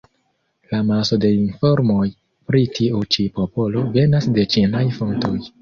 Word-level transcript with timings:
La 0.71 0.79
maso 0.91 1.19
de 1.25 1.29
informoj 1.41 2.07
pri 2.53 2.63
tiu 2.79 3.05
ĉi 3.17 3.29
popolo 3.39 3.87
venas 3.99 4.31
de 4.39 4.51
ĉinaj 4.57 4.85
fontoj. 4.99 5.37